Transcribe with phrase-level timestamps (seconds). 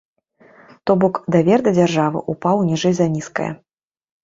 [0.89, 3.49] То бок, давер да дзяржавы ўпаў ніжэй за нізкае.